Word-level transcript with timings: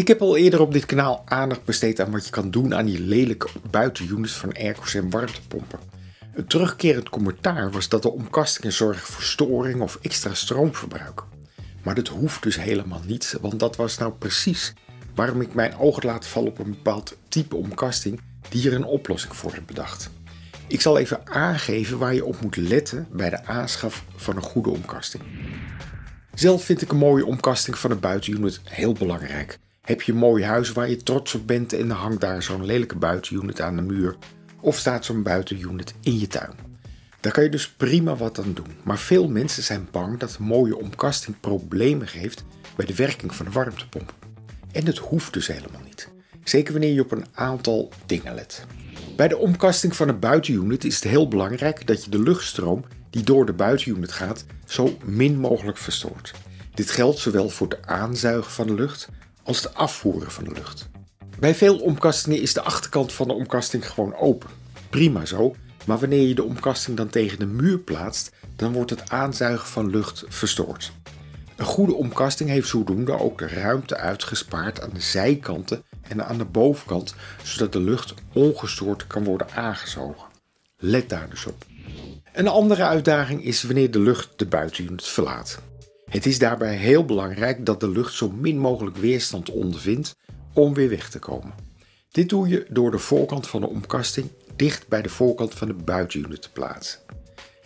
Ik 0.00 0.08
heb 0.08 0.20
al 0.20 0.36
eerder 0.36 0.60
op 0.60 0.72
dit 0.72 0.86
kanaal 0.86 1.22
aandacht 1.24 1.64
besteed 1.64 2.00
aan 2.00 2.10
wat 2.10 2.24
je 2.24 2.30
kan 2.30 2.50
doen 2.50 2.74
aan 2.74 2.86
die 2.86 3.00
lelijke 3.00 3.48
buitenunits 3.70 4.32
van 4.32 4.52
airco's 4.52 4.94
en 4.94 5.10
warmtepompen. 5.10 5.78
Een 6.34 6.46
terugkerend 6.46 7.08
commentaar 7.08 7.70
was 7.70 7.88
dat 7.88 8.02
de 8.02 8.10
omkastingen 8.10 8.72
zorgen 8.72 9.12
voor 9.12 9.22
storing 9.22 9.80
of 9.80 9.98
extra 10.02 10.34
stroomverbruik. 10.34 11.22
Maar 11.82 11.94
dat 11.94 12.08
hoeft 12.08 12.42
dus 12.42 12.56
helemaal 12.56 13.00
niet, 13.06 13.36
want 13.40 13.60
dat 13.60 13.76
was 13.76 13.98
nou 13.98 14.12
precies 14.12 14.72
waarom 15.14 15.40
ik 15.40 15.54
mijn 15.54 15.76
ogen 15.76 16.06
laat 16.06 16.26
vallen 16.26 16.50
op 16.50 16.58
een 16.58 16.70
bepaald 16.70 17.16
type 17.28 17.56
omkasting 17.56 18.20
die 18.48 18.60
hier 18.60 18.74
een 18.74 18.84
oplossing 18.84 19.36
voor 19.36 19.54
heb 19.54 19.66
bedacht. 19.66 20.10
Ik 20.66 20.80
zal 20.80 20.98
even 20.98 21.26
aangeven 21.28 21.98
waar 21.98 22.14
je 22.14 22.24
op 22.24 22.40
moet 22.40 22.56
letten 22.56 23.08
bij 23.12 23.30
de 23.30 23.44
aanschaf 23.44 24.04
van 24.16 24.36
een 24.36 24.42
goede 24.42 24.70
omkasting. 24.70 25.22
Zelf 26.34 26.64
vind 26.64 26.82
ik 26.82 26.90
een 26.90 26.96
mooie 26.96 27.26
omkasting 27.26 27.78
van 27.78 27.90
een 27.90 28.00
buitenunit 28.00 28.60
heel 28.64 28.92
belangrijk. 28.92 29.58
Heb 29.90 30.02
je 30.02 30.12
een 30.12 30.18
mooi 30.18 30.44
huis 30.44 30.72
waar 30.72 30.90
je 30.90 30.96
trots 30.96 31.34
op 31.34 31.46
bent 31.46 31.72
en 31.72 31.90
er 31.90 31.96
hangt 31.96 32.20
daar 32.20 32.42
zo'n 32.42 32.64
lelijke 32.64 32.96
buitenunit 32.96 33.60
aan 33.60 33.76
de 33.76 33.82
muur, 33.82 34.16
of 34.60 34.78
staat 34.78 35.04
zo'n 35.04 35.22
buitenunit 35.22 35.94
in 36.00 36.18
je 36.18 36.26
tuin. 36.26 36.52
Daar 37.20 37.32
kan 37.32 37.42
je 37.42 37.50
dus 37.50 37.68
prima 37.68 38.16
wat 38.16 38.38
aan 38.38 38.54
doen. 38.54 38.66
Maar 38.84 38.98
veel 38.98 39.28
mensen 39.28 39.62
zijn 39.62 39.88
bang 39.90 40.18
dat 40.18 40.36
een 40.38 40.44
mooie 40.44 40.76
omkasting 40.76 41.40
problemen 41.40 42.08
geeft 42.08 42.44
bij 42.76 42.86
de 42.86 42.94
werking 42.94 43.34
van 43.34 43.46
de 43.46 43.52
warmtepomp. 43.52 44.14
En 44.72 44.84
dat 44.84 44.98
hoeft 44.98 45.32
dus 45.32 45.46
helemaal 45.46 45.82
niet. 45.84 46.08
Zeker 46.44 46.72
wanneer 46.72 46.92
je 46.92 47.02
op 47.02 47.12
een 47.12 47.26
aantal 47.32 47.92
dingen 48.06 48.34
let. 48.34 48.66
Bij 49.16 49.28
de 49.28 49.36
omkasting 49.36 49.96
van 49.96 50.08
een 50.08 50.18
buitenunit 50.18 50.84
is 50.84 50.94
het 50.94 51.04
heel 51.04 51.28
belangrijk 51.28 51.86
dat 51.86 52.04
je 52.04 52.10
de 52.10 52.22
luchtstroom 52.22 52.84
die 53.10 53.22
door 53.22 53.46
de 53.46 53.52
buitenunit 53.52 54.12
gaat 54.12 54.44
zo 54.66 54.96
min 55.04 55.38
mogelijk 55.38 55.78
verstoort. 55.78 56.34
Dit 56.74 56.90
geldt 56.90 57.18
zowel 57.18 57.48
voor 57.48 57.68
het 57.68 57.86
aanzuigen 57.86 58.50
van 58.50 58.66
de 58.66 58.74
lucht 58.74 59.08
als 59.42 59.62
het 59.62 59.74
afvoeren 59.74 60.30
van 60.30 60.44
de 60.44 60.52
lucht. 60.52 60.88
Bij 61.38 61.54
veel 61.54 61.78
omkastingen 61.78 62.40
is 62.40 62.54
de 62.54 62.62
achterkant 62.62 63.12
van 63.12 63.28
de 63.28 63.34
omkasting 63.34 63.90
gewoon 63.90 64.16
open. 64.16 64.50
Prima 64.90 65.24
zo, 65.24 65.54
maar 65.86 65.98
wanneer 65.98 66.28
je 66.28 66.34
de 66.34 66.44
omkasting 66.44 66.96
dan 66.96 67.08
tegen 67.08 67.38
de 67.38 67.46
muur 67.46 67.78
plaatst, 67.78 68.30
dan 68.56 68.72
wordt 68.72 68.90
het 68.90 69.10
aanzuigen 69.10 69.68
van 69.68 69.90
lucht 69.90 70.24
verstoord. 70.28 70.92
Een 71.56 71.66
goede 71.66 71.94
omkasting 71.94 72.50
heeft 72.50 72.68
zodoende 72.68 73.18
ook 73.18 73.38
de 73.38 73.48
ruimte 73.48 73.96
uitgespaard 73.96 74.80
aan 74.80 74.90
de 74.92 75.00
zijkanten 75.00 75.82
en 76.02 76.26
aan 76.26 76.38
de 76.38 76.44
bovenkant, 76.44 77.14
zodat 77.42 77.72
de 77.72 77.80
lucht 77.80 78.14
ongestoord 78.32 79.06
kan 79.06 79.24
worden 79.24 79.50
aangezogen. 79.54 80.28
Let 80.78 81.08
daar 81.08 81.30
dus 81.30 81.46
op. 81.46 81.64
Een 82.32 82.48
andere 82.48 82.82
uitdaging 82.84 83.44
is 83.44 83.62
wanneer 83.62 83.90
de 83.90 84.00
lucht 84.00 84.28
de 84.36 84.46
buitenunit 84.46 85.08
verlaat. 85.08 85.58
Het 86.10 86.26
is 86.26 86.38
daarbij 86.38 86.76
heel 86.76 87.04
belangrijk 87.04 87.66
dat 87.66 87.80
de 87.80 87.88
lucht 87.90 88.14
zo 88.14 88.30
min 88.30 88.58
mogelijk 88.58 88.96
weerstand 88.96 89.50
ondervindt 89.50 90.16
om 90.52 90.74
weer 90.74 90.88
weg 90.88 91.10
te 91.10 91.18
komen. 91.18 91.52
Dit 92.10 92.28
doe 92.28 92.48
je 92.48 92.66
door 92.68 92.90
de 92.90 92.98
voorkant 92.98 93.46
van 93.46 93.60
de 93.60 93.68
omkasting 93.68 94.30
dicht 94.56 94.88
bij 94.88 95.02
de 95.02 95.08
voorkant 95.08 95.54
van 95.54 95.68
de 95.68 95.74
buitenunit 95.74 96.42
te 96.42 96.50
plaatsen. 96.50 97.00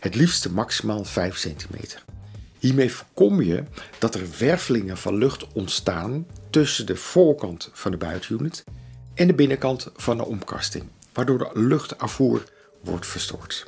Het 0.01 0.15
liefste 0.15 0.53
maximaal 0.53 1.05
5 1.05 1.37
centimeter. 1.37 2.05
Hiermee 2.59 2.93
voorkom 2.93 3.43
je 3.43 3.63
dat 3.99 4.15
er 4.15 4.27
wervelingen 4.39 4.97
van 4.97 5.17
lucht 5.17 5.53
ontstaan 5.53 6.27
tussen 6.51 6.87
de 6.87 6.97
voorkant 6.97 7.71
van 7.73 7.91
de 7.91 7.97
buitenunit 7.97 8.65
en 9.15 9.27
de 9.27 9.35
binnenkant 9.35 9.91
van 9.97 10.17
de 10.17 10.25
omkasting, 10.25 10.85
waardoor 11.13 11.39
de 11.39 11.51
luchtafvoer 11.53 12.45
wordt 12.81 13.07
verstoord. 13.07 13.67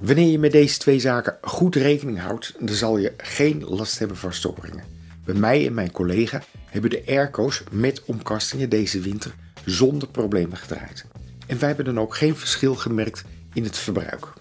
Wanneer 0.00 0.30
je 0.30 0.38
met 0.38 0.52
deze 0.52 0.78
twee 0.78 1.00
zaken 1.00 1.38
goed 1.42 1.74
rekening 1.74 2.20
houdt, 2.20 2.54
dan 2.58 2.74
zal 2.74 2.98
je 2.98 3.12
geen 3.16 3.64
last 3.64 3.98
hebben 3.98 4.16
van 4.16 4.32
storingen. 4.32 4.84
Bij 5.24 5.34
mij 5.34 5.66
en 5.66 5.74
mijn 5.74 5.90
collega 5.90 6.42
hebben 6.64 6.90
de 6.90 7.02
airco's 7.06 7.62
met 7.70 8.04
omkastingen 8.04 8.68
deze 8.68 9.00
winter 9.00 9.34
zonder 9.64 10.08
problemen 10.08 10.56
gedraaid. 10.56 11.06
En 11.46 11.58
wij 11.58 11.68
hebben 11.68 11.84
dan 11.84 12.00
ook 12.00 12.16
geen 12.16 12.36
verschil 12.36 12.74
gemerkt 12.74 13.24
in 13.52 13.64
het 13.64 13.78
verbruik. 13.78 14.32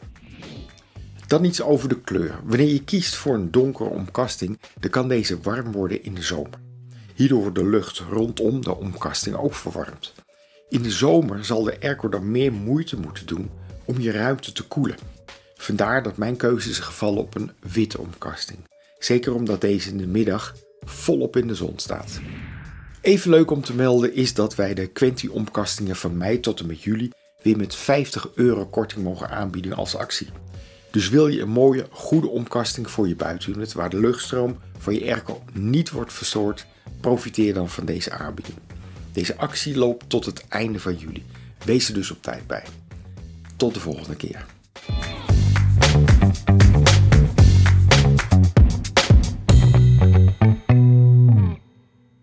Dan 1.28 1.44
iets 1.44 1.62
over 1.62 1.90
de 1.90 2.02
kleur. 2.02 2.40
Wanneer 2.44 2.74
je 2.74 2.84
kiest 2.84 3.16
voor 3.16 3.34
een 3.34 3.52
donkere 3.52 3.90
omkasting, 3.90 4.60
dan 4.80 4.90
kan 4.90 5.08
deze 5.08 5.40
warm 5.42 5.72
worden 5.72 6.04
in 6.04 6.14
de 6.14 6.22
zomer. 6.22 6.60
Hierdoor 7.16 7.42
wordt 7.42 7.56
de 7.56 7.66
lucht 7.66 8.00
rondom 8.00 8.62
de 8.62 8.76
omkasting 8.76 9.36
ook 9.36 9.54
verwarmd. 9.54 10.14
In 10.70 10.82
de 10.82 10.92
zomer 10.92 11.46
zal 11.46 11.64
de 11.64 11.78
airco 11.82 12.10
dan 12.10 12.32
meer 12.32 12.54
moeite 12.54 13.00
moeten 13.00 13.26
doen 13.26 13.50
om 13.86 14.00
je 14.00 14.12
ruimte 14.12 14.52
te 14.52 14.64
koelen. 14.64 15.17
Vandaar 15.58 16.04
dat 16.04 16.18
mijn 16.18 16.36
keuze 16.36 16.70
is 16.70 16.80
gevallen 16.80 17.20
op 17.20 17.36
een 17.36 17.52
witte 17.60 18.00
omkasting. 18.00 18.60
Zeker 19.00 19.34
omdat 19.34 19.62
deze 19.62 19.90
in 19.90 19.98
de 19.98 20.08
middag 20.08 20.56
volop 20.86 21.36
in 21.36 21.48
de 21.48 21.56
zon 21.56 21.74
staat. 21.76 22.20
Even 23.02 23.30
leuk 23.30 23.52
om 23.52 23.62
te 23.62 23.74
melden 23.74 24.14
is 24.14 24.34
dat 24.34 24.56
wij 24.56 24.74
de 24.74 24.88
Quenti 24.88 25.28
omkastingen 25.28 25.96
van 25.96 26.18
mei 26.18 26.40
tot 26.40 26.60
en 26.60 26.68
met 26.68 26.84
juli 26.84 27.12
weer 27.42 27.58
met 27.58 27.76
50 27.76 28.30
euro 28.36 28.66
korting 28.66 29.04
mogen 29.04 29.30
aanbieden 29.30 29.74
als 29.74 29.96
actie. 29.96 30.28
Dus 30.92 31.10
wil 31.10 31.28
je 31.28 31.42
een 31.42 31.50
mooie, 31.50 31.88
goede 31.90 32.28
omkasting 32.28 32.90
voor 32.90 33.08
je 33.08 33.16
buitenunit 33.16 33.74
waar 33.74 33.90
de 33.90 34.00
luchtstroom 34.00 34.58
van 34.78 34.94
je 34.94 35.02
airco 35.02 35.44
niet 35.54 35.90
wordt 35.90 36.14
verstoord, 36.14 36.66
profiteer 37.02 37.54
dan 37.54 37.70
van 37.70 37.86
deze 37.86 38.12
aanbieding. 38.12 38.58
Deze 39.12 39.38
actie 39.38 39.78
loopt 39.78 40.10
tot 40.10 40.26
het 40.26 40.48
einde 40.48 40.80
van 40.80 40.96
juli. 40.96 41.26
Wees 41.66 41.88
er 41.88 41.94
dus 41.94 42.12
op 42.12 42.22
tijd 42.22 42.48
bij. 42.48 42.64
Tot 43.56 43.74
de 43.74 43.80
volgende 43.80 44.16
keer. 44.16 44.46